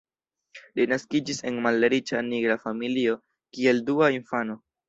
Li 0.79 0.85
naskiĝis 0.93 1.41
en 1.51 1.59
malriĉa 1.67 2.23
nigra 2.31 2.57
familio, 2.67 3.17
kiel 3.59 3.87
dua 3.93 4.13
infano. 4.21 4.61